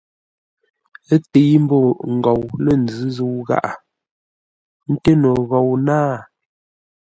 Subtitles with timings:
[1.13, 1.79] Ə́ təi ḿbó
[2.15, 3.71] ngou lə̂ nzʉ́ zə̂u gháʼa,
[4.91, 6.13] ńté no ghou náa.